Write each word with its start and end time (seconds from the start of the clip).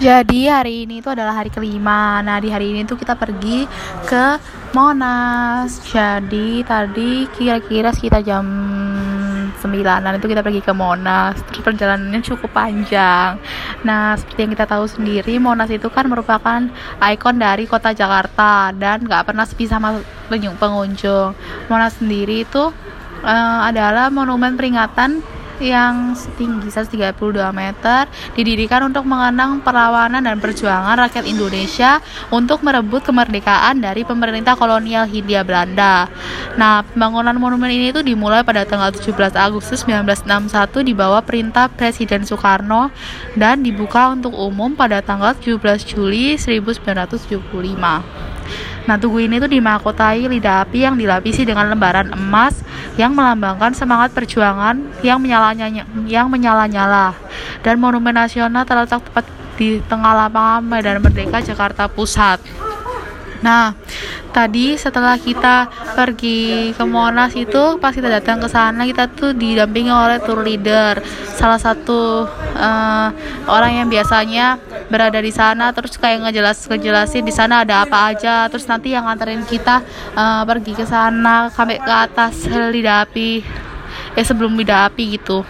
Jadi 0.00 0.48
hari 0.48 0.88
ini 0.88 1.04
itu 1.04 1.12
adalah 1.12 1.36
hari 1.36 1.52
kelima. 1.52 2.24
Nah 2.24 2.40
di 2.40 2.48
hari 2.48 2.72
ini 2.72 2.88
tuh 2.88 2.96
kita 2.96 3.20
pergi 3.20 3.68
ke 4.08 4.40
Monas. 4.72 5.76
Jadi 5.92 6.64
tadi 6.64 7.28
kira-kira 7.28 7.92
sekitar 7.92 8.24
jam 8.24 8.40
9 9.60 9.60
itu 10.16 10.26
kita 10.32 10.40
pergi 10.40 10.64
ke 10.64 10.72
Monas. 10.72 11.36
Terus 11.44 11.60
perjalanannya 11.60 12.24
cukup 12.24 12.48
panjang. 12.48 13.36
Nah 13.84 14.16
seperti 14.16 14.48
yang 14.48 14.52
kita 14.56 14.64
tahu 14.72 14.88
sendiri 14.88 15.36
Monas 15.36 15.68
itu 15.68 15.92
kan 15.92 16.08
merupakan 16.08 16.64
ikon 16.96 17.36
dari 17.36 17.68
kota 17.68 17.92
Jakarta 17.92 18.72
dan 18.72 19.04
nggak 19.04 19.28
pernah 19.28 19.44
sepi 19.44 19.68
sama 19.68 20.00
pengunjung. 20.32 21.36
Monas 21.68 22.00
sendiri 22.00 22.48
itu 22.48 22.72
uh, 23.20 23.60
adalah 23.68 24.08
monumen 24.08 24.56
peringatan 24.56 25.20
yang 25.60 26.16
setinggi 26.16 26.72
132 26.72 27.16
meter 27.52 28.08
didirikan 28.34 28.88
untuk 28.88 29.04
mengenang 29.04 29.60
perlawanan 29.60 30.24
dan 30.24 30.40
perjuangan 30.40 30.96
rakyat 31.06 31.28
Indonesia 31.28 32.00
untuk 32.32 32.64
merebut 32.64 33.04
kemerdekaan 33.04 33.84
dari 33.84 34.02
pemerintah 34.02 34.56
kolonial 34.56 35.04
Hindia 35.04 35.44
Belanda. 35.44 36.08
Nah, 36.56 36.82
pembangunan 36.82 37.36
monumen 37.36 37.70
ini 37.70 37.92
itu 37.92 38.00
dimulai 38.00 38.42
pada 38.42 38.64
tanggal 38.64 38.90
17 38.90 39.36
Agustus 39.36 39.84
1961 39.84 40.82
di 40.82 40.92
bawah 40.96 41.22
perintah 41.22 41.68
Presiden 41.68 42.24
Soekarno 42.24 42.90
dan 43.36 43.62
dibuka 43.62 44.10
untuk 44.10 44.34
umum 44.34 44.74
pada 44.74 45.04
tanggal 45.04 45.36
17 45.38 45.84
Juli 45.84 46.34
1975. 46.40 48.29
Nah, 48.90 48.98
tugu 48.98 49.22
ini 49.22 49.38
tuh 49.38 49.46
dimahkotai 49.46 50.26
lidah 50.26 50.66
api 50.66 50.82
yang 50.82 50.98
dilapisi 50.98 51.46
dengan 51.46 51.70
lembaran 51.70 52.10
emas 52.10 52.58
yang 52.98 53.14
melambangkan 53.14 53.70
semangat 53.70 54.10
perjuangan 54.10 54.82
yang 55.06 55.22
menyala-nyala 55.22 55.86
yang 56.10 56.26
menyala-nyala. 56.26 57.14
Dan 57.62 57.78
monumen 57.78 58.10
nasional 58.10 58.66
terletak 58.66 59.06
tepat 59.06 59.30
di 59.54 59.78
tengah 59.86 60.26
lapangan 60.26 60.66
Medan 60.66 60.98
Merdeka 60.98 61.38
Jakarta 61.38 61.86
Pusat. 61.86 62.42
Nah, 63.40 63.72
tadi 64.36 64.76
setelah 64.76 65.16
kita 65.16 65.66
pergi 65.96 66.70
ke 66.76 66.84
Monas 66.84 67.32
itu 67.32 67.80
pas 67.80 67.90
kita 67.90 68.12
datang 68.12 68.36
ke 68.36 68.48
sana 68.52 68.84
kita 68.84 69.08
tuh 69.08 69.32
didampingi 69.32 69.88
oleh 69.88 70.20
tour 70.20 70.44
leader, 70.44 71.00
salah 71.34 71.56
satu 71.56 72.28
uh, 72.54 73.08
orang 73.48 73.80
yang 73.80 73.88
biasanya 73.88 74.60
berada 74.92 75.18
di 75.18 75.32
sana 75.32 75.72
terus 75.72 75.96
kayak 75.96 76.28
ngejelas 76.28 76.68
ngejelasin 76.68 77.24
di 77.24 77.32
sana 77.32 77.64
ada 77.64 77.88
apa 77.88 78.12
aja, 78.12 78.44
terus 78.52 78.68
nanti 78.68 78.92
yang 78.92 79.08
nganterin 79.08 79.42
kita 79.48 79.80
uh, 80.12 80.44
pergi 80.44 80.76
ke 80.76 80.84
sana 80.84 81.48
sampai 81.48 81.80
ke 81.80 81.92
atas 81.92 82.44
lidah 82.46 83.08
api 83.08 83.40
eh 84.18 84.24
sebelum 84.26 84.52
lidah 84.58 84.90
api 84.90 85.16
gitu. 85.16 85.46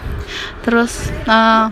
Terus 0.63 1.11
uh, 1.27 1.67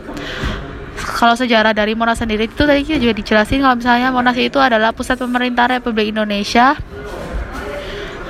kalau 1.19 1.35
sejarah 1.35 1.75
dari 1.75 1.99
Monas 1.99 2.23
sendiri 2.23 2.47
itu 2.47 2.63
tadi 2.63 2.87
kita 2.87 2.95
juga 2.95 3.11
dijelasin 3.11 3.59
kalau 3.59 3.75
misalnya 3.75 4.07
Monas 4.07 4.39
itu 4.39 4.55
adalah 4.55 4.95
pusat 4.95 5.19
pemerintah 5.19 5.67
Republik 5.67 6.15
Indonesia. 6.15 6.79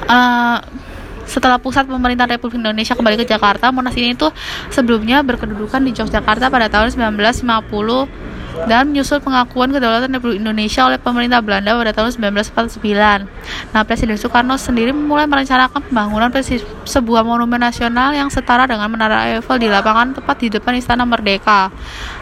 Uh, 0.09 0.57
setelah 1.29 1.61
pusat 1.61 1.85
pemerintah 1.85 2.25
Republik 2.25 2.57
Indonesia 2.57 2.97
kembali 2.97 3.21
ke 3.21 3.29
Jakarta, 3.29 3.69
Monas 3.69 3.93
ini 3.93 4.17
itu 4.17 4.25
sebelumnya 4.73 5.21
berkedudukan 5.21 5.85
di 5.85 5.93
Yogyakarta 5.93 6.49
pada 6.49 6.65
tahun 6.65 7.13
1950 7.13 8.48
dan 8.65 8.91
menyusul 8.91 9.21
pengakuan 9.23 9.71
kedaulatan 9.71 10.11
Republik 10.11 10.41
Indonesia 10.41 10.83
oleh 10.83 10.99
pemerintah 10.99 11.39
Belanda 11.39 11.77
pada 11.77 11.93
tahun 11.95 12.33
1949. 12.35 13.29
Nah, 13.71 13.81
Presiden 13.85 14.17
Soekarno 14.19 14.57
sendiri 14.59 14.91
mulai 14.91 15.29
merencanakan 15.29 15.87
pembangunan 15.87 16.33
sebuah 16.83 17.21
monumen 17.23 17.61
nasional 17.61 18.11
yang 18.11 18.27
setara 18.27 18.65
dengan 18.65 18.89
Menara 18.91 19.29
Eiffel 19.29 19.61
di 19.61 19.67
lapangan 19.69 20.17
tepat 20.17 20.35
di 20.41 20.47
depan 20.51 20.75
Istana 20.75 21.05
Merdeka. 21.05 21.71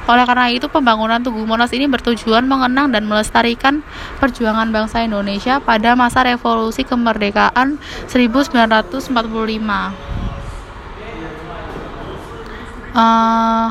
Oleh 0.05 0.25
karena 0.27 0.51
itu, 0.51 0.67
pembangunan 0.67 1.23
Tugu 1.23 1.41
Monas 1.47 1.71
ini 1.73 1.87
bertujuan 1.87 2.45
mengenang 2.45 2.91
dan 2.91 3.07
melestarikan 3.07 3.81
perjuangan 4.19 4.69
bangsa 4.69 5.03
Indonesia 5.03 5.63
pada 5.63 5.95
masa 5.95 6.23
revolusi 6.27 6.83
kemerdekaan 6.83 7.79
1945. 8.11 9.07
Uh, 12.97 13.69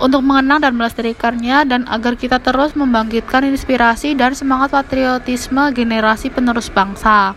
untuk 0.00 0.24
mengenang 0.24 0.64
dan 0.64 0.72
melestarikannya 0.74 1.68
dan 1.68 1.84
agar 1.84 2.16
kita 2.16 2.40
terus 2.40 2.72
membangkitkan 2.72 3.44
inspirasi 3.44 4.16
dan 4.16 4.32
semangat 4.32 4.72
patriotisme 4.72 5.60
generasi 5.76 6.32
penerus 6.32 6.72
bangsa. 6.72 7.36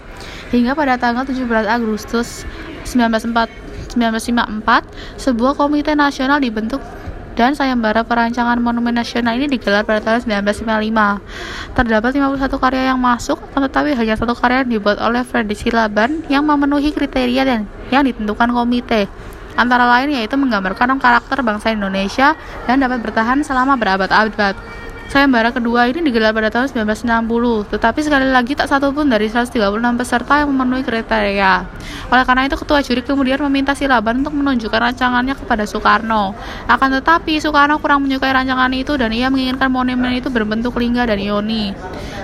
Hingga 0.55 0.71
pada 0.73 0.95
tanggal 0.95 1.27
17 1.27 1.43
Agustus 1.67 2.47
1954, 2.87 3.99
1954 3.99 5.19
sebuah 5.19 5.53
komite 5.59 5.93
nasional 5.93 6.39
dibentuk 6.39 6.79
dan 7.33 7.57
sayembara 7.57 8.05
perancangan 8.05 8.61
monumen 8.61 8.93
nasional 8.93 9.33
ini 9.33 9.49
digelar 9.49 9.81
pada 9.81 9.99
tahun 9.99 10.45
1955. 10.45 11.73
Terdapat 11.73 12.11
51 12.13 12.61
karya 12.61 12.83
yang 12.93 12.99
masuk, 13.01 13.41
tetapi 13.57 13.97
hanya 13.97 14.13
satu 14.13 14.37
karya 14.37 14.61
yang 14.61 14.77
dibuat 14.77 15.01
oleh 15.01 15.25
Freddy 15.25 15.57
Silaban 15.57 16.21
yang 16.29 16.45
memenuhi 16.45 16.93
kriteria 16.93 17.43
dan 17.43 17.65
yang 17.89 18.05
ditentukan 18.05 18.53
komite 18.53 19.09
antara 19.55 19.85
lain 19.87 20.13
yaitu 20.15 20.35
menggambarkan 20.39 20.97
karakter 20.97 21.41
bangsa 21.45 21.73
Indonesia 21.73 22.37
dan 22.65 22.81
dapat 22.81 23.01
bertahan 23.03 23.41
selama 23.41 23.77
berabad-abad. 23.77 24.55
Sayembara 25.13 25.53
kedua 25.53 25.85
ini 25.91 26.01
digelar 26.01 26.33
pada 26.33 26.49
tahun 26.49 26.73
1960, 26.73 27.69
tetapi 27.69 27.99
sekali 28.01 28.33
lagi 28.33 28.57
tak 28.57 28.65
satu 28.65 28.89
pun 28.95 29.05
dari 29.05 29.29
136 29.29 29.53
peserta 29.99 30.41
yang 30.41 30.49
memenuhi 30.49 30.81
kriteria. 30.81 31.69
Oleh 32.13 32.29
karena 32.29 32.45
itu, 32.45 32.53
ketua 32.61 32.85
juri 32.85 33.01
kemudian 33.01 33.41
meminta 33.49 33.73
Silaban 33.73 34.21
untuk 34.21 34.37
menunjukkan 34.37 34.93
rancangannya 34.93 35.33
kepada 35.33 35.65
Soekarno. 35.65 36.37
Akan 36.69 36.93
tetapi, 36.93 37.41
Soekarno 37.41 37.81
kurang 37.81 38.05
menyukai 38.05 38.29
rancangan 38.29 38.69
itu 38.69 38.93
dan 39.01 39.09
ia 39.09 39.33
menginginkan 39.33 39.73
monumen 39.73 40.13
itu 40.13 40.29
berbentuk 40.29 40.77
lingga 40.77 41.09
dan 41.09 41.17
ioni. 41.17 41.73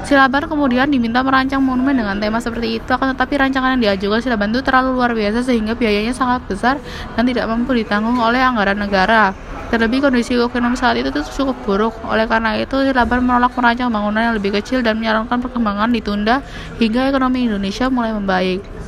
Silaban 0.05 0.45
kemudian 0.45 0.93
diminta 0.93 1.25
merancang 1.25 1.57
monumen 1.65 1.97
dengan 1.97 2.21
tema 2.21 2.37
seperti 2.37 2.77
itu, 2.77 2.85
akan 2.85 3.17
tetapi 3.17 3.33
rancangan 3.41 3.81
yang 3.81 3.81
diajukan 3.97 4.21
Silaban 4.21 4.53
itu 4.53 4.61
terlalu 4.61 4.93
luar 4.93 5.17
biasa 5.17 5.41
sehingga 5.41 5.73
biayanya 5.73 6.13
sangat 6.13 6.45
besar 6.45 6.77
dan 7.17 7.25
tidak 7.25 7.49
mampu 7.49 7.73
ditanggung 7.73 8.21
oleh 8.21 8.45
anggaran 8.45 8.77
negara. 8.77 9.33
Terlebih 9.73 10.05
kondisi 10.05 10.33
ekonomi 10.37 10.77
saat 10.77 10.97
itu 10.97 11.09
cukup 11.13 11.57
buruk. 11.65 11.93
Oleh 12.05 12.29
karena 12.29 12.57
itu, 12.61 12.77
Silaban 12.77 13.25
menolak 13.25 13.57
merancang 13.57 13.89
bangunan 13.89 14.21
yang 14.21 14.35
lebih 14.37 14.53
kecil 14.61 14.85
dan 14.85 15.01
menyarankan 15.01 15.41
perkembangan 15.41 15.89
ditunda 15.89 16.45
hingga 16.77 17.09
ekonomi 17.09 17.49
Indonesia 17.49 17.89
mulai 17.89 18.13
membaik. 18.13 18.78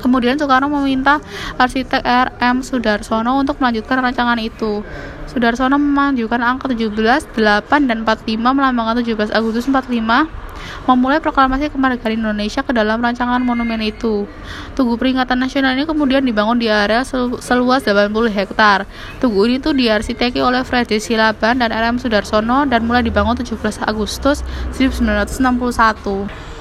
Kemudian 0.00 0.38
Soekarno 0.38 0.70
meminta 0.70 1.20
arsitek 1.58 2.02
R.M. 2.02 2.62
Sudarsono 2.64 3.38
untuk 3.38 3.58
melanjutkan 3.60 4.00
rancangan 4.00 4.38
itu. 4.40 4.82
Sudarsono 5.30 5.76
memajukan 5.76 6.40
angka 6.40 6.70
17, 6.70 7.34
8, 7.34 7.90
dan 7.90 8.06
45 8.06 8.38
melambangkan 8.38 9.02
17 9.02 9.34
Agustus 9.34 9.66
45 9.66 10.44
memulai 10.84 11.20
proklamasi 11.20 11.72
kemerdekaan 11.72 12.20
Indonesia 12.20 12.60
ke 12.60 12.72
dalam 12.72 13.00
rancangan 13.00 13.40
monumen 13.40 13.80
itu. 13.80 14.28
Tugu 14.76 14.96
peringatan 15.00 15.40
nasional 15.40 15.76
ini 15.76 15.88
kemudian 15.88 16.24
dibangun 16.24 16.60
di 16.60 16.68
area 16.68 17.04
seluas 17.40 17.84
80 17.84 18.12
hektar. 18.32 18.84
Tugu 19.20 19.48
ini 19.48 19.60
tuh 19.60 19.72
diarsiteki 19.72 20.40
oleh 20.44 20.62
Freddy 20.64 21.00
Silaban 21.00 21.60
dan 21.60 21.72
RM 21.72 21.96
Sudarsono 22.00 22.68
dan 22.68 22.84
mulai 22.84 23.04
dibangun 23.04 23.36
17 23.36 23.80
Agustus 23.84 24.44
1961. 24.76 26.53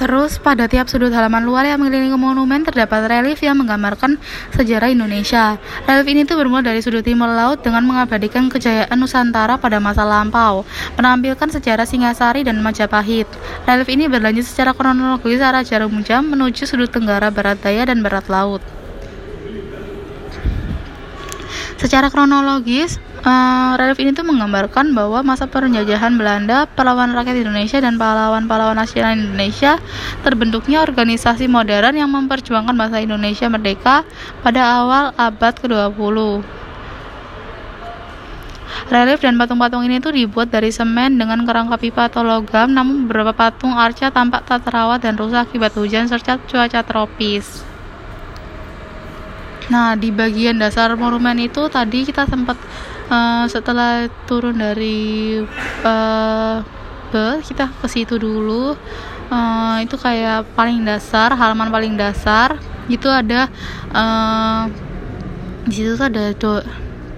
Terus 0.00 0.40
pada 0.40 0.66
tiap 0.66 0.88
sudut 0.88 1.12
halaman 1.12 1.44
luar 1.44 1.68
yang 1.68 1.78
mengelilingi 1.78 2.16
monumen 2.16 2.64
terdapat 2.64 3.06
relief 3.06 3.44
yang 3.44 3.60
menggambarkan 3.60 4.18
sejarah 4.56 4.90
Indonesia. 4.90 5.60
Relief 5.84 6.08
ini 6.10 6.26
tuh 6.26 6.40
bermula 6.40 6.64
dari 6.64 6.80
sudut 6.80 7.04
timur 7.04 7.30
laut 7.30 7.60
dengan 7.60 7.84
mengabadikan 7.86 8.50
kejayaan 8.50 8.96
Nusantara 8.98 9.60
pada 9.60 9.78
masa 9.78 10.02
lampau, 10.02 10.66
menampilkan 10.98 11.52
sejarah 11.54 11.86
Singasari 11.86 12.42
dan 12.42 12.58
Majapahit. 12.64 13.30
Relief 13.68 13.88
ini 13.92 14.10
berlanjut 14.10 14.48
secara 14.48 14.74
kronologis 14.74 15.38
arah 15.38 15.62
jarum 15.62 16.02
jam 16.02 16.26
menuju 16.26 16.66
sudut 16.66 16.90
tenggara 16.90 17.30
barat 17.30 17.60
daya 17.62 17.86
dan 17.86 18.00
barat 18.00 18.26
laut. 18.26 18.81
Secara 21.82 22.14
kronologis, 22.14 23.02
Uh, 23.22 23.78
relief 23.78 24.02
ini 24.02 24.10
tuh 24.10 24.26
menggambarkan 24.26 24.98
bahwa 24.98 25.22
masa 25.22 25.46
penjajahan 25.46 26.18
Belanda, 26.18 26.66
pahlawan 26.66 27.14
rakyat 27.14 27.38
Indonesia 27.38 27.78
dan 27.78 27.94
pahlawan-pahlawan 27.94 28.74
nasional 28.74 29.14
Indonesia 29.14 29.78
terbentuknya 30.26 30.82
organisasi 30.82 31.46
modern 31.46 31.94
yang 31.94 32.10
memperjuangkan 32.10 32.74
bangsa 32.74 32.98
Indonesia 32.98 33.46
merdeka 33.46 34.02
pada 34.42 34.82
awal 34.82 35.14
abad 35.14 35.54
ke-20. 35.54 36.18
Relief 38.90 39.22
dan 39.22 39.38
patung-patung 39.38 39.86
ini 39.86 40.02
tuh 40.02 40.10
dibuat 40.10 40.50
dari 40.50 40.74
semen 40.74 41.14
dengan 41.14 41.46
kerangka 41.46 41.78
pipa 41.78 42.10
atau 42.10 42.26
logam, 42.26 42.74
namun 42.74 43.06
beberapa 43.06 43.30
patung 43.30 43.78
arca 43.78 44.10
tampak 44.10 44.50
tak 44.50 44.66
terawat 44.66 44.98
dan 44.98 45.14
rusak 45.14 45.46
akibat 45.46 45.70
hujan 45.78 46.10
serta 46.10 46.42
cuaca 46.42 46.82
tropis. 46.82 47.71
Nah, 49.70 49.94
di 49.94 50.10
bagian 50.10 50.58
dasar 50.58 50.94
monumen 50.98 51.38
itu 51.38 51.68
tadi 51.70 52.02
kita 52.02 52.26
sempat 52.26 52.58
uh, 53.12 53.44
setelah 53.46 54.08
turun 54.26 54.58
dari 54.58 55.38
uh, 55.84 56.56
bus 57.12 57.44
kita 57.44 57.68
ke 57.68 57.86
situ 57.92 58.16
dulu 58.16 58.72
uh, 59.28 59.76
itu 59.84 60.00
kayak 60.00 60.48
paling 60.56 60.80
dasar 60.80 61.36
halaman 61.36 61.68
paling 61.68 61.94
dasar 61.94 62.56
itu 62.88 63.04
ada 63.12 63.52
uh, 63.92 64.64
di 65.68 65.72
situ 65.76 65.94
tuh 65.94 66.08
ada 66.08 66.32
do 66.34 66.58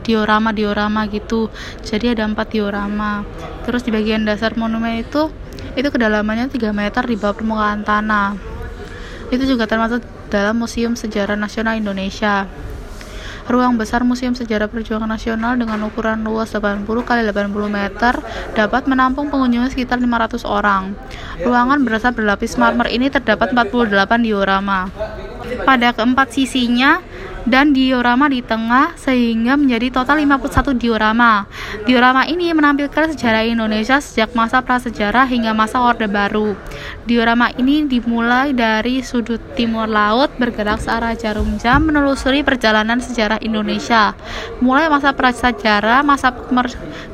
diorama-diorama 0.05 1.09
gitu. 1.09 1.49
Jadi 1.81 2.13
ada 2.13 2.29
empat 2.29 2.53
diorama. 2.53 3.25
Terus 3.65 3.89
di 3.89 3.91
bagian 3.91 4.29
dasar 4.29 4.53
monumen 4.53 5.01
itu 5.01 5.33
itu 5.75 5.89
kedalamannya 5.89 6.53
3 6.53 6.77
meter 6.77 7.03
di 7.09 7.17
bawah 7.17 7.33
permukaan 7.33 7.81
tanah. 7.83 8.37
Itu 9.33 9.49
juga 9.49 9.65
termasuk 9.65 10.05
dalam 10.35 10.59
Museum 10.59 10.99
Sejarah 10.99 11.39
Nasional 11.39 11.79
Indonesia 11.79 12.51
Ruang 13.45 13.77
besar 13.77 14.01
Museum 14.09 14.33
Sejarah 14.33 14.73
Perjuangan 14.73 15.05
Nasional 15.05 15.61
dengan 15.61 15.77
ukuran 15.85 16.25
luas 16.25 16.57
80 16.57 16.89
x 16.89 17.29
80 17.29 17.53
meter 17.69 18.17
dapat 18.57 18.89
menampung 18.89 19.29
pengunjung 19.29 19.69
sekitar 19.69 20.01
500 20.01 20.49
orang. 20.49 20.97
Ruangan 21.45 21.85
berasal 21.85 22.17
berlapis 22.17 22.57
marmer 22.57 22.89
ini 22.89 23.13
terdapat 23.13 23.53
48 23.53 24.25
diorama. 24.25 24.89
Pada 25.61 25.93
keempat 25.93 26.33
sisinya 26.33 27.05
dan 27.45 27.77
diorama 27.77 28.29
di 28.29 28.41
tengah 28.41 28.97
sehingga 28.97 29.57
menjadi 29.61 29.93
total 29.93 30.25
51 30.25 30.81
diorama. 30.81 31.45
Diorama 31.85 32.25
ini 32.25 32.53
menampilkan 32.57 33.13
sejarah 33.13 33.45
Indonesia 33.45 34.01
sejak 34.01 34.33
masa 34.33 34.65
prasejarah 34.65 35.29
hingga 35.29 35.53
masa 35.53 35.81
Orde 35.85 36.09
Baru. 36.09 36.57
Diorama 37.05 37.53
ini 37.61 37.85
dimulai 37.85 38.57
dari 38.57 39.05
sudut 39.05 39.41
timur 39.53 39.85
laut 39.85 40.33
bergerak 40.41 40.81
searah 40.81 41.13
jarum 41.13 41.61
jam 41.61 41.85
menelusuri 41.85 42.41
perjalanan 42.41 42.99
sejarah 42.99 43.41
Indonesia. 43.45 44.17
Mulai 44.65 44.89
masa 44.89 45.13
prasejarah, 45.13 46.01
masa 46.01 46.33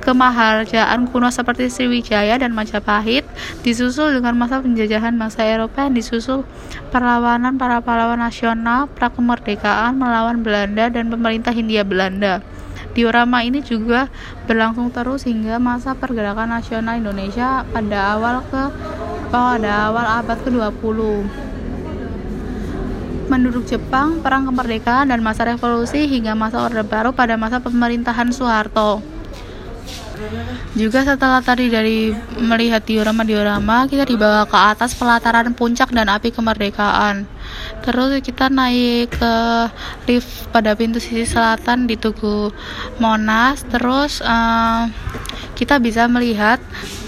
kemaharjaan 0.01 1.11
kuno 1.11 1.29
seperti 1.35 1.67
Sriwijaya 1.67 2.39
dan 2.39 2.55
Majapahit, 2.55 3.27
disusul 3.67 4.15
dengan 4.15 4.39
masa 4.39 4.63
penjajahan 4.63 5.19
bangsa 5.19 5.43
Eropa 5.43 5.91
yang 5.91 5.95
disusul 5.99 6.47
perlawanan 6.95 7.59
para 7.59 7.83
pahlawan 7.83 8.23
nasional, 8.23 8.87
pra 8.91 9.11
kemerdekaan 9.11 9.99
melawan 10.21 10.45
Belanda 10.45 10.93
dan 10.93 11.09
pemerintah 11.09 11.49
Hindia 11.49 11.81
Belanda. 11.81 12.45
Diorama 12.93 13.41
ini 13.41 13.65
juga 13.65 14.13
berlangsung 14.45 14.93
terus 14.93 15.25
hingga 15.25 15.57
masa 15.57 15.97
pergerakan 15.97 16.53
nasional 16.53 17.01
Indonesia 17.01 17.65
pada 17.73 18.21
awal 18.21 18.45
ke 18.53 18.63
pada 19.33 19.89
awal 19.89 20.05
abad 20.21 20.39
ke-20. 20.45 20.99
Menurut 23.33 23.65
Jepang, 23.65 24.21
perang 24.21 24.45
kemerdekaan 24.45 25.09
dan 25.09 25.25
masa 25.25 25.49
revolusi 25.49 26.05
hingga 26.05 26.37
masa 26.37 26.61
Orde 26.69 26.85
Baru 26.85 27.17
pada 27.17 27.41
masa 27.41 27.65
pemerintahan 27.65 28.29
Soeharto. 28.29 29.01
Juga 30.77 31.01
setelah 31.01 31.41
tadi 31.41 31.73
dari 31.73 32.13
melihat 32.37 32.85
diorama-diorama, 32.85 33.89
kita 33.89 34.05
dibawa 34.05 34.45
ke 34.45 34.59
atas 34.59 34.93
pelataran 34.93 35.57
puncak 35.57 35.89
dan 35.97 36.13
api 36.13 36.29
kemerdekaan. 36.29 37.25
Terus 37.81 38.21
kita 38.21 38.53
naik 38.53 39.17
ke 39.17 39.35
lift 40.11 40.51
pada 40.51 40.77
pintu 40.77 40.99
sisi 40.99 41.25
selatan 41.25 41.87
di 41.87 41.97
Tugu 41.97 42.51
Monas. 42.99 43.65
Terus 43.69 44.21
uh, 44.21 44.91
kita 45.55 45.77
bisa 45.77 46.09
melihat 46.09 46.61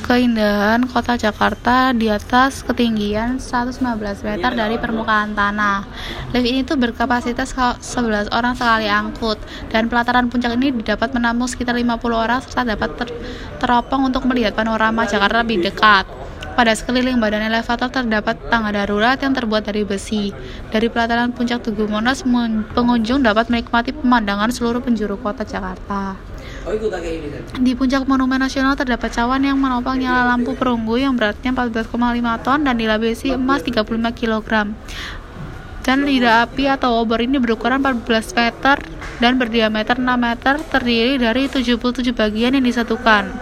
keindahan 0.02 0.84
kota 0.90 1.14
Jakarta 1.16 1.94
di 1.94 2.10
atas 2.10 2.66
ketinggian 2.66 3.38
115 3.40 3.80
meter 4.26 4.50
dari 4.52 4.76
permukaan 4.76 5.32
tanah. 5.32 5.86
Lift 6.34 6.46
ini 6.46 6.60
tuh 6.66 6.76
berkapasitas 6.76 7.54
11 7.54 8.28
orang 8.34 8.52
sekali 8.58 8.90
angkut 8.90 9.38
dan 9.70 9.86
pelataran 9.88 10.28
puncak 10.28 10.52
ini 10.58 10.74
dapat 10.84 11.14
menampung 11.16 11.48
sekitar 11.48 11.78
50 11.78 11.96
orang 12.12 12.44
serta 12.44 12.66
dapat 12.66 12.90
ter 12.98 13.08
teropong 13.62 14.10
untuk 14.10 14.26
melihat 14.26 14.52
panorama 14.52 15.06
Jakarta 15.06 15.40
lebih 15.46 15.64
dekat. 15.64 16.21
Pada 16.52 16.76
sekeliling 16.76 17.16
badan 17.16 17.48
elevator 17.48 17.88
terdapat 17.88 18.36
tangga 18.52 18.76
darurat 18.76 19.16
yang 19.16 19.32
terbuat 19.32 19.64
dari 19.64 19.88
besi. 19.88 20.36
Dari 20.68 20.92
pelataran 20.92 21.32
puncak 21.32 21.64
Tugu 21.64 21.88
Monas, 21.88 22.20
pengunjung 22.76 23.24
dapat 23.24 23.48
menikmati 23.48 23.96
pemandangan 23.96 24.52
seluruh 24.52 24.84
penjuru 24.84 25.16
kota 25.16 25.48
Jakarta. 25.48 26.20
Oh, 26.62 26.76
di 27.58 27.72
puncak 27.74 28.06
Monumen 28.06 28.38
Nasional 28.38 28.76
terdapat 28.76 29.10
cawan 29.10 29.42
yang 29.42 29.58
menopang 29.58 29.98
nyala 29.98 30.36
lampu 30.36 30.52
perunggu 30.54 31.00
yang 31.00 31.16
beratnya 31.16 31.50
14,5 31.50 31.90
ton 32.44 32.60
dan 32.62 32.74
dilapisi 32.76 33.32
emas 33.32 33.64
35 33.64 33.88
kg. 34.12 34.70
Dan 35.82 36.06
lidah 36.06 36.46
api 36.46 36.70
atau 36.70 37.02
obor 37.02 37.18
ini 37.18 37.42
berukuran 37.42 37.82
14 37.82 38.38
meter 38.38 38.76
dan 39.18 39.40
berdiameter 39.40 39.98
6 39.98 40.06
meter 40.06 40.54
terdiri 40.70 41.18
dari 41.18 41.50
77 41.50 42.14
bagian 42.14 42.54
yang 42.54 42.62
disatukan 42.62 43.34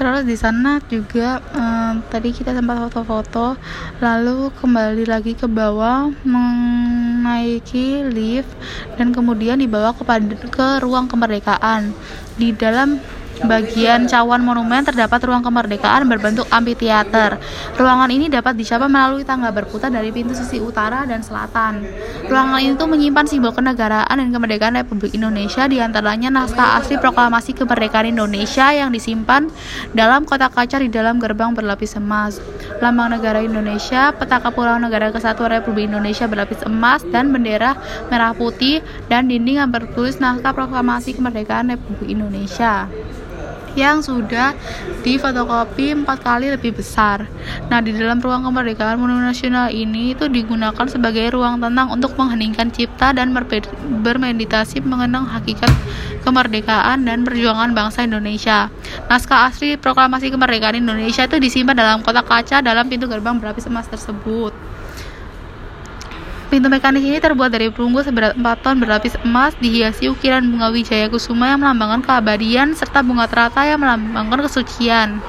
terus 0.00 0.24
di 0.24 0.32
sana 0.32 0.80
juga 0.88 1.44
um, 1.52 2.00
tadi 2.08 2.32
kita 2.32 2.56
sempat 2.56 2.88
foto-foto 2.88 3.52
lalu 4.00 4.48
kembali 4.56 5.04
lagi 5.04 5.36
ke 5.36 5.44
bawah 5.44 6.08
menaiki 6.24 8.08
lift 8.08 8.48
dan 8.96 9.12
kemudian 9.12 9.60
dibawa 9.60 9.92
ke 9.92 10.00
ke 10.48 10.80
ruang 10.80 11.04
kemerdekaan. 11.04 11.92
Di 12.40 12.56
dalam 12.56 12.96
bagian 13.44 14.04
cawan 14.04 14.44
monumen 14.44 14.84
terdapat 14.84 15.20
ruang 15.24 15.40
kemerdekaan 15.40 16.04
berbentuk 16.08 16.44
amphitheater. 16.52 17.40
Ruangan 17.76 18.10
ini 18.12 18.28
dapat 18.28 18.56
dicapai 18.56 18.90
melalui 18.90 19.24
tangga 19.24 19.48
berputar 19.54 19.88
dari 19.88 20.12
pintu 20.12 20.36
sisi 20.36 20.60
utara 20.60 21.08
dan 21.08 21.24
selatan. 21.24 21.84
Ruangan 22.28 22.60
ini 22.60 22.74
tuh 22.76 22.88
menyimpan 22.90 23.26
simbol 23.28 23.54
kenegaraan 23.54 24.12
dan 24.12 24.28
kemerdekaan 24.28 24.76
Republik 24.76 25.16
Indonesia 25.16 25.64
di 25.70 25.80
antaranya 25.80 26.28
naskah 26.28 26.80
asli 26.82 27.00
proklamasi 27.00 27.56
kemerdekaan 27.56 28.12
Indonesia 28.12 28.72
yang 28.74 28.92
disimpan 28.92 29.48
dalam 29.96 30.28
kotak 30.28 30.52
kaca 30.52 30.76
di 30.82 30.92
dalam 30.92 31.16
gerbang 31.16 31.56
berlapis 31.56 31.96
emas. 31.96 32.42
Lambang 32.80 33.12
negara 33.12 33.44
Indonesia, 33.44 34.12
peta 34.12 34.40
kepulauan 34.40 34.84
negara 34.84 35.12
kesatuan 35.12 35.60
Republik 35.60 35.88
Indonesia 35.88 36.24
berlapis 36.28 36.64
emas 36.64 37.04
dan 37.08 37.32
bendera 37.32 37.76
merah 38.08 38.32
putih 38.32 38.80
dan 39.08 39.28
dinding 39.28 39.60
yang 39.60 39.70
bertulis 39.72 40.16
naskah 40.16 40.52
proklamasi 40.52 41.16
kemerdekaan 41.16 41.72
Republik 41.72 42.08
Indonesia 42.12 42.88
yang 43.78 44.02
sudah 44.02 44.54
difotokopi 45.00 45.94
empat 45.94 46.18
kali 46.20 46.52
lebih 46.52 46.76
besar. 46.76 47.24
Nah, 47.72 47.80
di 47.80 47.94
dalam 47.94 48.18
ruang 48.18 48.44
kemerdekaan 48.44 48.98
Monumen 48.98 49.26
Nasional 49.26 49.70
ini 49.72 50.12
itu 50.12 50.26
digunakan 50.26 50.86
sebagai 50.90 51.32
ruang 51.32 51.62
tenang 51.62 51.88
untuk 51.94 52.14
mengheningkan 52.18 52.68
cipta 52.74 53.14
dan 53.14 53.32
bermeditasi 54.02 54.82
mengenang 54.84 55.24
hakikat 55.28 55.70
kemerdekaan 56.20 57.08
dan 57.08 57.24
perjuangan 57.24 57.72
bangsa 57.72 58.04
Indonesia. 58.04 58.68
Naskah 59.08 59.48
asli 59.48 59.80
proklamasi 59.80 60.28
kemerdekaan 60.28 60.76
Indonesia 60.76 61.24
itu 61.24 61.40
disimpan 61.40 61.76
dalam 61.76 61.98
kotak 62.04 62.28
kaca 62.28 62.60
dalam 62.60 62.86
pintu 62.92 63.08
gerbang 63.08 63.40
berlapis 63.40 63.66
emas 63.70 63.88
tersebut. 63.88 64.52
Pintu 66.50 66.66
mekanis 66.66 67.06
ini 67.06 67.22
terbuat 67.22 67.54
dari 67.54 67.70
perunggu 67.70 68.02
seberat 68.02 68.34
4 68.34 68.42
ton 68.58 68.82
berlapis 68.82 69.14
emas 69.22 69.54
dihiasi 69.62 70.10
ukiran 70.10 70.42
bunga 70.42 70.74
wijaya 70.74 71.06
kusuma 71.06 71.46
yang 71.46 71.62
melambangkan 71.62 72.02
keabadian 72.02 72.74
serta 72.74 73.06
bunga 73.06 73.30
teratai 73.30 73.70
yang 73.70 73.78
melambangkan 73.78 74.50
kesucian. 74.50 75.22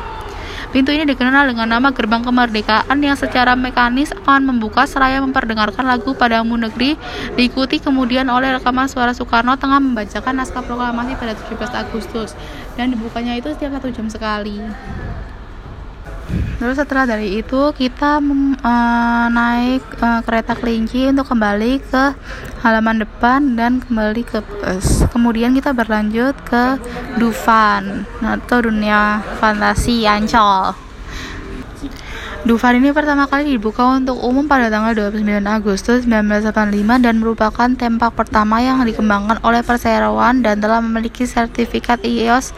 Pintu 0.73 0.89
ini 0.89 1.05
dikenal 1.05 1.53
dengan 1.53 1.77
nama 1.77 1.93
Gerbang 1.93 2.25
Kemerdekaan 2.25 2.97
yang 3.05 3.13
secara 3.13 3.53
mekanis 3.53 4.09
akan 4.17 4.49
membuka 4.49 4.89
seraya 4.89 5.21
memperdengarkan 5.21 5.85
lagu 5.85 6.17
Padamu 6.17 6.57
Negeri 6.57 6.97
diikuti 7.37 7.77
kemudian 7.77 8.25
oleh 8.25 8.57
rekaman 8.57 8.89
suara 8.89 9.13
Soekarno 9.13 9.53
tengah 9.61 9.77
membacakan 9.77 10.41
naskah 10.41 10.65
proklamasi 10.65 11.21
pada 11.21 11.37
17 11.37 11.85
Agustus 11.85 12.33
dan 12.81 12.97
dibukanya 12.97 13.37
itu 13.37 13.53
setiap 13.53 13.77
satu 13.77 13.93
jam 13.93 14.09
sekali. 14.09 14.57
Terus 16.61 16.77
setelah 16.77 17.09
dari 17.09 17.41
itu 17.41 17.73
kita 17.73 18.21
uh, 18.21 19.27
naik 19.33 19.81
uh, 19.97 20.21
kereta 20.21 20.53
kelinci 20.53 21.09
untuk 21.09 21.33
kembali 21.33 21.81
ke 21.81 22.13
halaman 22.61 23.01
depan 23.01 23.57
dan 23.57 23.81
kembali 23.81 24.21
ke 24.21 24.45
bus. 24.45 25.01
Kemudian 25.09 25.57
kita 25.57 25.73
berlanjut 25.73 26.37
ke 26.45 26.77
Dufan 27.17 28.05
atau 28.21 28.69
dunia 28.69 29.25
fantasi 29.41 30.05
Ancol. 30.05 30.90
Dufan 32.51 32.83
ini 32.83 32.91
pertama 32.91 33.31
kali 33.31 33.55
dibuka 33.55 33.95
untuk 33.95 34.19
umum 34.19 34.43
pada 34.43 34.67
tanggal 34.67 34.91
29 34.91 35.23
Agustus 35.47 36.03
1985 36.03 36.99
dan 36.99 37.15
merupakan 37.23 37.69
tempat 37.79 38.11
pertama 38.11 38.59
yang 38.59 38.83
dikembangkan 38.83 39.39
oleh 39.39 39.63
perseroan 39.63 40.43
dan 40.43 40.59
telah 40.59 40.83
memiliki 40.83 41.23
sertifikat 41.23 42.03
IOS 42.03 42.51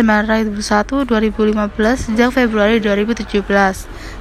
9001 0.00 0.56
2015 0.56 1.52
sejak 2.08 2.32
Februari 2.32 2.80
2017. 2.80 3.44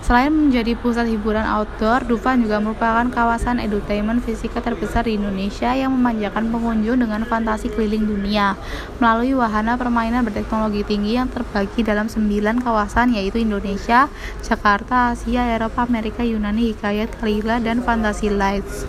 Selain 0.05 0.29
menjadi 0.29 0.77
pusat 0.77 1.09
hiburan 1.09 1.41
outdoor, 1.49 2.05
Dufan 2.05 2.45
juga 2.45 2.61
merupakan 2.61 3.09
kawasan 3.09 3.57
edutainment 3.57 4.21
fisika 4.21 4.61
terbesar 4.61 5.09
di 5.09 5.17
Indonesia 5.17 5.73
yang 5.73 5.97
memanjakan 5.97 6.53
pengunjung 6.53 7.01
dengan 7.01 7.25
fantasi 7.25 7.73
keliling 7.73 8.05
dunia 8.05 8.53
melalui 9.01 9.33
wahana 9.33 9.73
permainan 9.73 10.21
berteknologi 10.21 10.85
tinggi 10.85 11.17
yang 11.17 11.25
terbagi 11.33 11.81
dalam 11.81 12.05
sembilan 12.05 12.61
kawasan 12.61 13.17
yaitu 13.17 13.41
Indonesia, 13.41 14.05
Jakarta, 14.45 15.17
Asia, 15.17 15.49
Eropa, 15.57 15.89
Amerika, 15.89 16.21
Yunani, 16.21 16.77
Hikayat, 16.77 17.09
Kalila, 17.17 17.57
dan 17.57 17.81
Fantasy 17.81 18.29
Lights. 18.29 18.85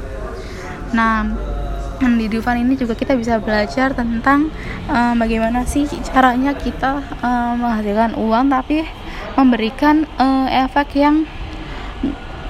Nah, 0.92 1.32
di 1.96 2.28
Dufan 2.28 2.60
ini 2.60 2.76
juga 2.76 2.92
kita 2.92 3.16
bisa 3.16 3.40
belajar 3.40 3.96
tentang 3.96 4.52
uh, 4.92 5.16
bagaimana 5.16 5.64
sih 5.64 5.88
caranya 6.12 6.52
kita 6.52 7.00
uh, 7.24 7.56
menghasilkan 7.56 8.20
uang 8.20 8.52
tapi 8.52 8.84
memberikan 9.36 10.08
uh, 10.16 10.48
efek 10.48 10.96
yang 10.98 11.28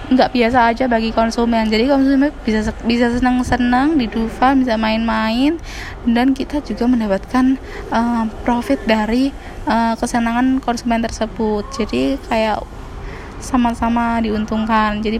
nggak 0.07 0.31
biasa 0.31 0.71
aja 0.71 0.85
bagi 0.87 1.11
konsumen. 1.11 1.67
Jadi 1.67 1.91
konsumen 1.91 2.31
bisa 2.47 2.71
bisa 2.87 3.11
senang-senang 3.11 3.99
di 3.99 4.07
Dufan 4.07 4.63
bisa 4.63 4.79
main-main 4.79 5.59
dan 6.07 6.31
kita 6.31 6.63
juga 6.63 6.87
mendapatkan 6.87 7.59
uh, 7.91 8.31
profit 8.47 8.79
dari 8.87 9.35
uh, 9.67 9.99
kesenangan 9.99 10.63
konsumen 10.63 11.03
tersebut. 11.03 11.67
Jadi 11.75 12.23
kayak 12.31 12.63
sama-sama 13.43 14.23
diuntungkan. 14.23 15.03
Jadi 15.03 15.19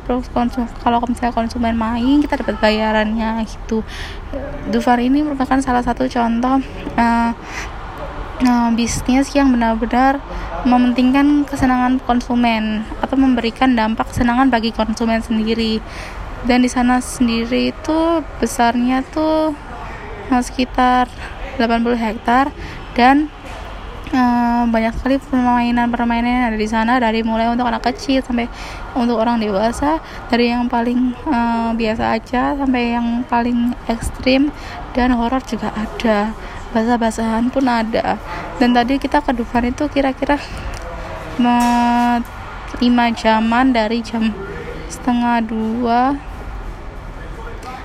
kalau 0.81 1.03
misalnya 1.05 1.35
konsumen 1.35 1.75
main 1.75 2.23
kita 2.23 2.39
dapat 2.39 2.57
bayarannya 2.63 3.43
gitu. 3.43 3.83
Dufar 4.71 5.03
ini 5.03 5.27
merupakan 5.27 5.59
salah 5.59 5.83
satu 5.83 6.07
contoh 6.07 6.63
uh, 6.95 7.31
uh, 8.45 8.71
bisnis 8.75 9.33
yang 9.33 9.55
benar-benar 9.55 10.21
mementingkan 10.67 11.47
kesenangan 11.47 12.03
konsumen 12.03 12.85
atau 13.01 13.17
memberikan 13.17 13.73
dampak 13.73 14.13
kesenangan 14.13 14.53
bagi 14.53 14.75
konsumen 14.75 15.23
sendiri. 15.23 15.81
Dan 16.45 16.63
di 16.63 16.71
sana 16.71 17.01
sendiri 17.01 17.73
itu 17.73 17.99
besarnya 18.39 19.01
tuh 19.09 19.57
uh, 20.29 20.43
sekitar 20.43 21.09
80 21.57 21.97
hektar 21.97 22.53
dan 22.93 23.33
uh, 24.13 24.69
banyak 24.69 24.93
sekali 25.01 25.17
permainan-permainan 25.17 26.31
yang 26.31 26.47
ada 26.53 26.59
di 26.61 26.69
sana 26.69 27.01
dari 27.01 27.25
mulai 27.25 27.49
untuk 27.49 27.67
anak 27.67 27.89
kecil 27.89 28.21
sampai 28.21 28.47
untuk 28.93 29.17
orang 29.17 29.41
dewasa. 29.41 29.99
Dari 30.29 30.53
yang 30.53 30.69
paling 30.69 31.17
uh, 31.27 31.73
biasa 31.73 32.21
aja 32.21 32.55
sampai 32.55 32.95
yang 32.95 33.25
paling 33.27 33.73
ekstrim 33.89 34.53
dan 34.93 35.17
horor 35.17 35.41
juga 35.49 35.73
ada 35.73 36.37
bahasa-basahan 36.77 37.49
pun 37.49 37.65
ada. 37.65 38.21
Dan 38.61 38.77
tadi 38.77 39.01
kita 39.01 39.25
ke 39.25 39.33
Dufan 39.33 39.73
itu 39.73 39.89
kira-kira 39.89 40.37
lima 42.85 43.07
jaman 43.17 43.73
dari 43.73 44.05
jam 44.05 44.37
setengah 44.93 45.41
dua 45.41 46.01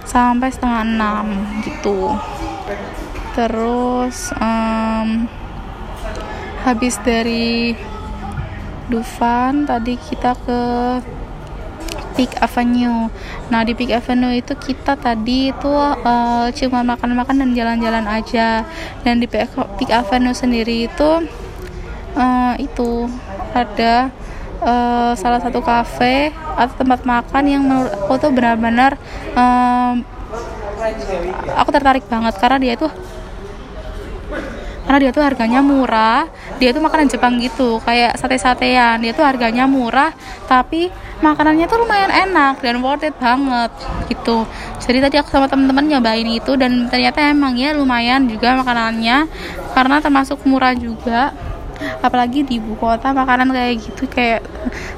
sampai 0.04 0.52
setengah 0.52 0.84
enam 0.84 1.26
gitu. 1.64 2.20
Terus 3.32 4.36
um, 4.36 5.24
habis 6.68 7.00
dari 7.00 7.72
Dufan 8.92 9.64
tadi 9.64 9.96
kita 9.96 10.36
ke 10.36 10.60
Peak 12.16 12.38
Avenue. 12.44 13.08
Nah 13.50 13.62
di 13.64 13.74
Peak 13.74 13.92
Avenue 13.98 14.36
itu 14.36 14.54
kita 14.58 15.00
tadi 15.00 15.50
itu 15.50 15.72
uh, 15.72 16.48
cuma 16.52 16.84
makan-makan 16.84 17.36
dan 17.42 17.50
jalan-jalan 17.56 18.06
aja. 18.08 18.68
Dan 19.02 19.24
di 19.24 19.28
Peak 19.28 19.92
Avenue 19.92 20.36
sendiri 20.36 20.92
itu 20.92 21.10
uh, 22.16 22.54
itu 22.60 23.08
ada 23.52 24.12
uh, 24.64 25.12
salah 25.18 25.40
satu 25.42 25.60
cafe 25.60 26.32
atau 26.56 26.76
tempat 26.78 27.04
makan 27.04 27.44
yang 27.48 27.62
menurut 27.66 27.92
aku 27.92 28.14
tuh 28.22 28.32
benar-benar 28.32 28.96
uh, 29.36 29.98
aku 31.58 31.70
tertarik 31.74 32.06
banget 32.08 32.34
karena 32.38 32.58
dia 32.58 32.74
tuh 32.78 32.92
karena 34.86 34.98
dia 35.08 35.12
tuh 35.14 35.24
harganya 35.24 35.62
murah 35.62 36.26
dia 36.62 36.70
tuh 36.70 36.86
makanan 36.86 37.10
Jepang 37.10 37.42
gitu. 37.42 37.82
Kayak 37.82 38.22
sate-satean. 38.22 39.02
Dia 39.02 39.18
tuh 39.18 39.26
harganya 39.26 39.66
murah 39.66 40.14
tapi 40.46 40.94
makanannya 41.26 41.66
tuh 41.66 41.82
lumayan 41.82 42.14
enak 42.14 42.62
dan 42.62 42.78
worth 42.86 43.02
it 43.02 43.18
banget 43.18 43.74
gitu. 44.14 44.46
Jadi 44.78 44.98
tadi 45.02 45.16
aku 45.18 45.34
sama 45.34 45.50
temen-temen 45.50 45.98
nyobain 45.98 46.30
itu 46.30 46.54
dan 46.54 46.86
ternyata 46.86 47.26
emang 47.26 47.58
ya 47.58 47.74
lumayan 47.74 48.30
juga 48.30 48.54
makanannya 48.62 49.26
karena 49.74 49.98
termasuk 49.98 50.38
murah 50.46 50.78
juga. 50.78 51.34
Apalagi 51.82 52.46
di 52.46 52.62
ibu 52.62 52.78
kota 52.78 53.10
makanan 53.10 53.50
kayak 53.58 53.82
gitu 53.82 54.06
kayak 54.06 54.46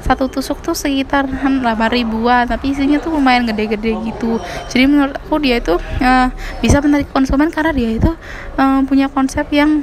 satu 0.04 0.28
tusuk 0.28 0.60
tuh 0.60 0.76
sekitar 0.76 1.24
8 1.24 1.64
ribuan 1.88 2.44
tapi 2.44 2.76
isinya 2.76 3.00
tuh 3.00 3.16
lumayan 3.16 3.48
gede-gede 3.48 3.96
gitu. 4.04 4.36
Jadi 4.68 4.84
menurut 4.84 5.16
aku 5.16 5.40
dia 5.40 5.64
itu 5.64 5.80
uh, 5.80 6.28
bisa 6.60 6.84
menarik 6.84 7.08
konsumen 7.08 7.48
karena 7.48 7.72
dia 7.72 7.96
itu 7.96 8.12
uh, 8.60 8.84
punya 8.84 9.08
konsep 9.08 9.48
yang 9.48 9.80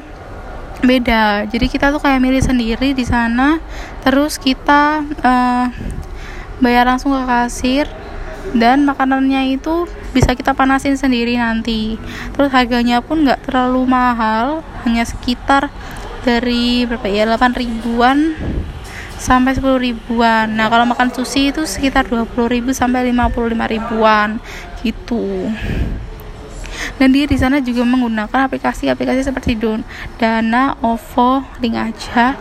beda. 0.82 1.46
Jadi 1.48 1.66
kita 1.70 1.94
tuh 1.94 2.02
kayak 2.02 2.22
milih 2.22 2.44
sendiri 2.44 2.92
di 2.92 3.06
sana. 3.06 3.62
Terus 4.02 4.42
kita 4.42 5.06
uh, 5.22 5.66
bayar 6.60 6.86
langsung 6.90 7.14
ke 7.16 7.24
kasir. 7.26 7.86
Dan 8.52 8.84
makanannya 8.84 9.56
itu 9.56 9.88
bisa 10.12 10.36
kita 10.36 10.52
panasin 10.52 10.98
sendiri 11.00 11.38
nanti. 11.40 11.96
Terus 12.36 12.52
harganya 12.52 13.00
pun 13.00 13.24
nggak 13.24 13.48
terlalu 13.48 13.88
mahal. 13.88 14.66
Hanya 14.84 15.08
sekitar 15.08 15.72
dari 16.26 16.84
berapa 16.90 17.08
ya? 17.08 17.24
8 17.30 17.56
ribuan 17.56 18.36
sampai 19.22 19.54
10 19.54 19.78
ribuan. 19.78 20.50
Nah 20.58 20.68
kalau 20.68 20.90
makan 20.90 21.14
sushi 21.14 21.54
itu 21.54 21.64
sekitar 21.64 22.10
20 22.10 22.34
ribu 22.50 22.74
sampai 22.74 23.14
55 23.14 23.74
ribuan. 23.78 24.42
Gitu 24.82 25.48
dan 26.98 27.14
dia 27.14 27.28
di 27.28 27.38
sana 27.40 27.64
juga 27.64 27.86
menggunakan 27.86 28.48
aplikasi-aplikasi 28.48 29.22
seperti 29.24 29.56
Don, 29.60 29.84
Dana, 30.18 30.76
OVO, 30.82 31.44
Link 31.62 31.76
aja. 31.78 32.36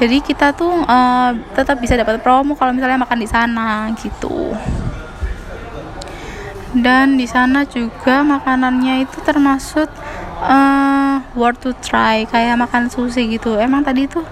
Jadi 0.00 0.20
kita 0.20 0.52
tuh 0.52 0.84
uh, 0.84 1.30
tetap 1.54 1.78
bisa 1.78 1.94
dapat 1.94 2.20
promo 2.20 2.58
kalau 2.58 2.74
misalnya 2.74 3.00
makan 3.00 3.18
di 3.22 3.28
sana 3.28 3.88
gitu. 4.00 4.52
Dan 6.74 7.14
di 7.14 7.30
sana 7.30 7.62
juga 7.62 8.26
makanannya 8.26 9.06
itu 9.06 9.22
termasuk 9.22 9.86
uh, 10.42 11.22
worth 11.38 11.60
to 11.64 11.70
try 11.80 12.26
kayak 12.28 12.58
makan 12.58 12.92
sushi 12.92 13.36
gitu 13.36 13.56
emang 13.56 13.82
tadi 13.82 14.06
tuh 14.06 14.24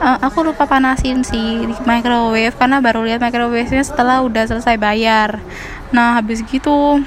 uh, 0.00 0.18
aku 0.22 0.46
lupa 0.46 0.64
panasin 0.64 1.22
sih 1.22 1.66
di 1.68 1.74
microwave 1.84 2.54
karena 2.56 2.78
baru 2.80 3.04
lihat 3.04 3.20
microwave-nya 3.22 3.84
setelah 3.84 4.24
udah 4.24 4.44
selesai 4.48 4.80
bayar 4.80 5.38
nah 5.92 6.20
habis 6.20 6.44
gitu 6.44 7.00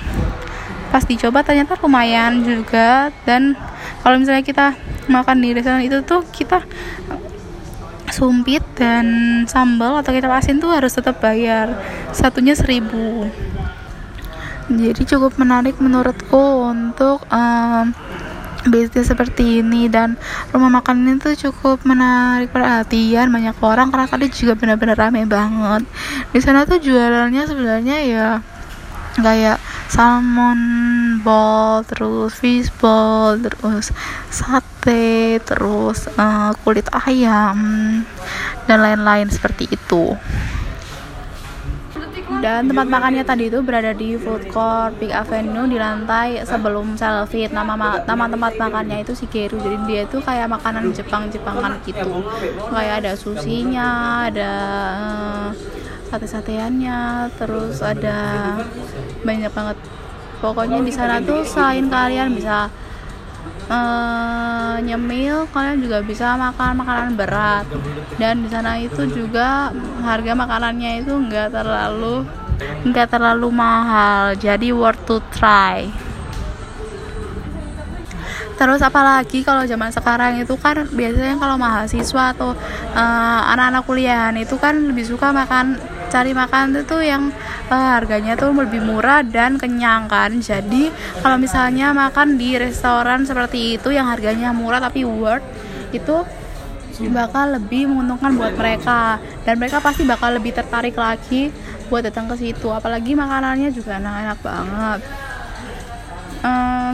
pas 0.91 1.07
dicoba 1.07 1.41
ternyata 1.41 1.79
lumayan 1.79 2.43
juga. 2.43 3.09
Dan 3.23 3.55
kalau 4.03 4.19
misalnya 4.19 4.43
kita 4.43 4.75
makan 5.07 5.41
di 5.41 5.55
restoran 5.55 5.81
itu 5.81 6.03
tuh 6.03 6.21
kita 6.29 6.61
sumpit 8.11 8.61
dan 8.75 9.07
sambal 9.47 10.03
atau 10.03 10.11
kita 10.11 10.27
asin 10.27 10.59
tuh 10.59 10.75
harus 10.75 10.91
tetap 10.91 11.23
bayar. 11.23 11.79
Satunya 12.11 12.53
seribu. 12.53 13.25
Jadi 14.71 15.03
cukup 15.07 15.35
menarik 15.39 15.79
menurutku 15.79 16.67
untuk 16.71 17.23
um, 17.31 17.91
bisnis 18.67 19.07
seperti 19.07 19.63
ini. 19.63 19.87
Dan 19.87 20.19
rumah 20.51 20.79
makan 20.79 21.07
ini 21.07 21.19
tuh 21.23 21.35
cukup 21.49 21.87
menarik 21.87 22.51
perhatian. 22.51 23.31
Banyak 23.31 23.55
orang 23.63 23.89
karena 23.89 24.07
tadi 24.11 24.27
juga 24.31 24.59
benar-benar 24.59 24.95
rame 24.99 25.23
banget. 25.23 25.87
Di 26.35 26.39
sana 26.43 26.67
tuh 26.67 26.79
jualannya 26.83 27.43
sebenarnya 27.47 27.97
ya 28.05 28.27
kayak 29.19 29.59
salmon 29.91 30.59
ball 31.19 31.83
terus 31.83 32.31
fish 32.39 32.71
ball 32.79 33.35
terus 33.35 33.91
sate 34.31 35.41
terus 35.43 36.07
uh, 36.15 36.55
kulit 36.63 36.87
ayam 36.93 37.57
dan 38.65 38.77
lain-lain 38.79 39.27
seperti 39.27 39.67
itu. 39.67 40.15
Dan 42.41 42.65
tempat 42.65 42.89
makannya 42.89 43.21
tadi 43.21 43.53
itu 43.53 43.61
berada 43.61 43.93
di 43.93 44.17
food 44.17 44.49
court 44.49 44.97
Big 44.97 45.13
Avenue 45.13 45.69
di 45.69 45.77
lantai 45.77 46.41
sebelum 46.41 46.97
Selfit 46.97 47.53
nama 47.53 47.77
nama 48.01 48.25
tempat 48.25 48.57
makannya 48.57 49.05
itu 49.05 49.13
Shigeru. 49.13 49.61
Jadi 49.61 49.77
dia 49.85 50.01
itu 50.09 50.17
kayak 50.17 50.49
makanan 50.49 50.89
Jepang 50.89 51.29
Jepangan 51.29 51.77
gitu. 51.85 52.25
Kayak 52.73 53.05
ada 53.05 53.13
susinya 53.13 53.89
ada 54.25 54.53
uh, 54.97 55.47
sate-sateannya 56.11 57.31
terus 57.39 57.79
ada 57.79 58.59
banyak 59.23 59.47
banget. 59.55 59.77
Pokoknya 60.43 60.83
di 60.83 60.91
sana 60.91 61.23
tuh 61.23 61.47
selain 61.47 61.87
kalian 61.87 62.35
bisa 62.35 62.67
uh, 63.71 64.75
nyemil 64.83 65.47
kalian 65.55 65.79
juga 65.79 66.03
bisa 66.03 66.35
makan 66.35 66.83
makanan 66.83 67.15
berat. 67.15 67.63
Dan 68.19 68.43
di 68.43 68.49
sana 68.51 68.75
itu 68.75 69.07
juga 69.07 69.71
harga 70.03 70.35
makanannya 70.35 71.07
itu 71.07 71.15
enggak 71.15 71.55
terlalu 71.55 72.27
enggak 72.83 73.07
terlalu 73.07 73.47
mahal. 73.47 74.35
Jadi 74.35 74.75
worth 74.75 74.99
to 75.07 75.23
try. 75.31 75.87
Terus 78.61 78.77
apalagi 78.85 79.41
kalau 79.41 79.65
zaman 79.65 79.89
sekarang 79.89 80.37
itu 80.37 80.53
kan 80.53 80.85
biasanya 80.93 81.33
kalau 81.41 81.57
mahasiswa 81.57 82.29
atau 82.29 82.53
uh, 82.93 83.41
anak-anak 83.49 83.81
kuliahan 83.89 84.37
itu 84.37 84.53
kan 84.61 84.77
lebih 84.77 85.01
suka 85.01 85.33
makan 85.33 85.81
cari 86.11 86.35
makan 86.35 86.75
itu 86.75 86.83
tuh 86.83 87.01
yang 87.01 87.31
uh, 87.71 87.89
harganya 87.95 88.35
tuh 88.35 88.51
lebih 88.51 88.83
murah 88.83 89.23
dan 89.23 89.55
kenyang 89.55 90.11
kan. 90.11 90.35
Jadi 90.43 90.91
kalau 91.23 91.39
misalnya 91.39 91.95
makan 91.95 92.35
di 92.35 92.59
restoran 92.59 93.23
seperti 93.23 93.79
itu 93.79 93.95
yang 93.95 94.11
harganya 94.11 94.51
murah 94.51 94.83
tapi 94.83 95.07
worth 95.07 95.47
itu 95.95 96.21
bakal 97.09 97.57
lebih 97.57 97.87
menguntungkan 97.87 98.35
buat 98.35 98.53
mereka. 98.59 99.17
Dan 99.47 99.57
mereka 99.57 99.79
pasti 99.79 100.03
bakal 100.03 100.35
lebih 100.37 100.51
tertarik 100.51 100.93
lagi 100.99 101.49
buat 101.87 102.03
datang 102.03 102.27
ke 102.29 102.35
situ. 102.37 102.67
Apalagi 102.69 103.15
makanannya 103.15 103.71
juga 103.71 103.97
enak-enak 103.97 104.39
banget. 104.43 104.99
Uh, 106.41 106.93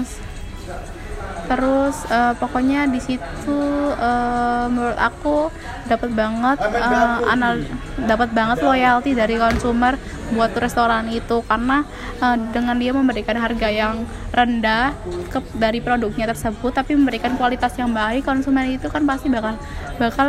terus 1.47 2.03
uh, 2.11 2.35
pokoknya 2.35 2.91
di 2.91 2.99
situ 2.99 3.59
uh, 3.95 4.67
menurut 4.67 4.99
aku 4.99 5.47
dapat 5.87 6.11
banget 6.11 6.59
uh, 6.59 7.23
anal 7.31 7.63
dapat 8.03 8.29
banget 8.35 8.59
loyalty 8.61 9.15
dari 9.15 9.39
konsumer 9.39 9.95
buat 10.35 10.51
restoran 10.59 11.07
itu. 11.07 11.39
Karena 11.47 11.87
uh, 12.19 12.37
dengan 12.51 12.75
dia 12.75 12.91
memberikan 12.91 13.39
harga 13.39 13.71
yang 13.71 14.03
rendah 14.35 14.91
ke, 15.31 15.39
dari 15.55 15.79
produknya 15.79 16.27
tersebut 16.27 16.75
tapi 16.75 16.93
memberikan 16.93 17.39
kualitas 17.39 17.73
yang 17.79 17.95
baik 17.95 18.27
konsumen 18.27 18.75
itu 18.75 18.91
kan 18.91 19.07
pasti 19.07 19.31
bakal 19.31 19.55
bakal 19.97 20.27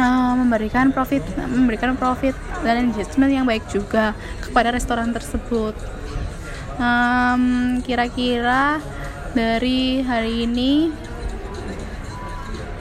uh, 0.00 0.32
memberikan 0.40 0.88
profit 0.90 1.22
memberikan 1.36 1.94
profit 2.00 2.32
dan 2.64 2.90
engagement 2.90 3.30
yang 3.30 3.44
baik 3.44 3.62
juga 3.68 4.16
kepada 4.40 4.72
restoran 4.72 5.12
tersebut. 5.12 5.76
Kira-kira 7.84 8.80
um, 8.80 8.99
dari 9.30 10.02
hari 10.02 10.42
ini 10.42 10.90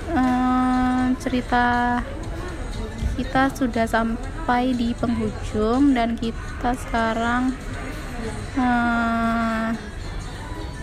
um, 0.10 1.14
cerita 1.22 2.02
kita 3.14 3.54
sudah 3.54 3.86
sampai 3.86 4.74
di 4.74 4.98
penghujung 4.98 5.94
dan 5.94 6.18
kita 6.18 6.74
sekarang 6.74 7.54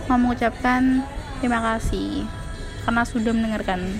mau 0.07 0.15
mengucapkan 0.15 1.03
terima 1.43 1.59
kasih 1.59 2.23
karena 2.87 3.03
sudah 3.03 3.31
mendengarkan 3.35 3.99